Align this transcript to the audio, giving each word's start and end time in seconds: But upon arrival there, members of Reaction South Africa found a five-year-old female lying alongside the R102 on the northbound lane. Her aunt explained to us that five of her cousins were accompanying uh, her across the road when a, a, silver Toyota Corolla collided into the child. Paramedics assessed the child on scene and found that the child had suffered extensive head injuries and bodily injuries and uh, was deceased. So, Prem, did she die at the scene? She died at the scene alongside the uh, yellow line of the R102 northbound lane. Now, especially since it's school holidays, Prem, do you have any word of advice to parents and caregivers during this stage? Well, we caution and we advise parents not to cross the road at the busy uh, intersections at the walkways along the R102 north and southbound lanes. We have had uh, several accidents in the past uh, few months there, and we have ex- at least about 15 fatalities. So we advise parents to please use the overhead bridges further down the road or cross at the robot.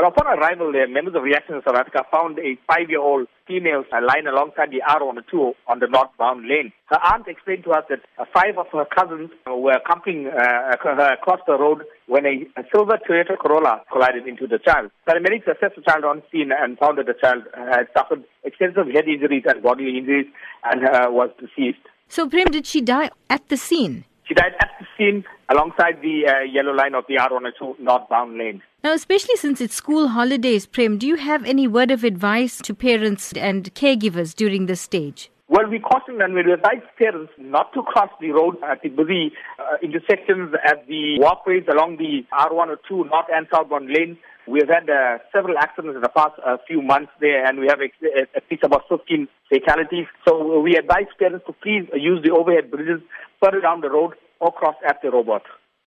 But 0.00 0.16
upon 0.16 0.38
arrival 0.38 0.72
there, 0.72 0.88
members 0.88 1.14
of 1.14 1.22
Reaction 1.22 1.60
South 1.62 1.76
Africa 1.76 2.06
found 2.10 2.38
a 2.38 2.56
five-year-old 2.66 3.28
female 3.46 3.84
lying 3.92 4.26
alongside 4.26 4.70
the 4.70 4.80
R102 4.80 5.52
on 5.68 5.78
the 5.78 5.88
northbound 5.88 6.48
lane. 6.48 6.72
Her 6.86 6.96
aunt 7.04 7.28
explained 7.28 7.64
to 7.64 7.72
us 7.72 7.84
that 7.90 8.00
five 8.32 8.56
of 8.56 8.64
her 8.72 8.86
cousins 8.86 9.28
were 9.46 9.76
accompanying 9.76 10.28
uh, 10.28 10.72
her 10.80 11.12
across 11.12 11.40
the 11.46 11.52
road 11.52 11.82
when 12.06 12.24
a, 12.24 12.48
a, 12.56 12.64
silver 12.72 12.98
Toyota 13.06 13.36
Corolla 13.36 13.82
collided 13.92 14.26
into 14.26 14.46
the 14.46 14.58
child. 14.58 14.90
Paramedics 15.06 15.44
assessed 15.44 15.76
the 15.76 15.82
child 15.82 16.04
on 16.06 16.22
scene 16.32 16.48
and 16.50 16.78
found 16.78 16.96
that 16.96 17.04
the 17.04 17.20
child 17.20 17.42
had 17.54 17.84
suffered 17.94 18.24
extensive 18.42 18.86
head 18.94 19.04
injuries 19.06 19.44
and 19.46 19.62
bodily 19.62 19.98
injuries 19.98 20.28
and 20.64 20.82
uh, 20.82 21.08
was 21.10 21.28
deceased. 21.38 21.84
So, 22.08 22.26
Prem, 22.26 22.46
did 22.46 22.64
she 22.64 22.80
die 22.80 23.10
at 23.28 23.46
the 23.50 23.58
scene? 23.58 24.06
She 24.24 24.32
died 24.32 24.54
at 24.60 24.70
the 24.80 24.86
scene 24.96 25.24
alongside 25.50 26.00
the 26.00 26.26
uh, 26.26 26.40
yellow 26.44 26.72
line 26.72 26.94
of 26.94 27.04
the 27.08 27.16
R102 27.16 27.80
northbound 27.80 28.38
lane. 28.38 28.62
Now, 28.84 28.94
especially 28.94 29.36
since 29.36 29.60
it's 29.60 29.74
school 29.74 30.08
holidays, 30.08 30.64
Prem, 30.64 30.96
do 30.96 31.06
you 31.06 31.16
have 31.16 31.44
any 31.44 31.66
word 31.66 31.90
of 31.90 32.04
advice 32.04 32.58
to 32.62 32.74
parents 32.74 33.32
and 33.32 33.74
caregivers 33.74 34.34
during 34.34 34.66
this 34.66 34.80
stage? 34.80 35.30
Well, 35.48 35.68
we 35.68 35.80
caution 35.80 36.22
and 36.22 36.32
we 36.32 36.40
advise 36.42 36.82
parents 36.96 37.32
not 37.36 37.72
to 37.74 37.82
cross 37.82 38.10
the 38.20 38.30
road 38.30 38.56
at 38.62 38.82
the 38.82 38.88
busy 38.88 39.32
uh, 39.58 39.78
intersections 39.82 40.54
at 40.64 40.86
the 40.86 41.18
walkways 41.18 41.64
along 41.68 41.96
the 41.96 42.24
R102 42.32 43.10
north 43.10 43.26
and 43.34 43.48
southbound 43.52 43.90
lanes. 43.90 44.16
We 44.46 44.60
have 44.60 44.68
had 44.68 44.88
uh, 44.88 45.18
several 45.34 45.58
accidents 45.58 45.96
in 45.96 46.02
the 46.02 46.08
past 46.08 46.38
uh, 46.46 46.58
few 46.68 46.80
months 46.80 47.10
there, 47.20 47.44
and 47.44 47.58
we 47.58 47.66
have 47.66 47.80
ex- 47.82 48.28
at 48.34 48.44
least 48.48 48.62
about 48.62 48.84
15 48.88 49.26
fatalities. 49.48 50.06
So 50.26 50.60
we 50.60 50.76
advise 50.76 51.06
parents 51.18 51.44
to 51.46 51.52
please 51.52 51.88
use 51.94 52.22
the 52.24 52.30
overhead 52.30 52.70
bridges 52.70 53.02
further 53.42 53.60
down 53.60 53.80
the 53.80 53.90
road 53.90 54.14
or 54.40 54.52
cross 54.52 54.76
at 54.86 55.00
the 55.02 55.10
robot. 55.10 55.42